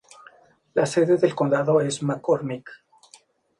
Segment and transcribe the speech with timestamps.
[0.73, 2.67] La sede del condado es McCormick.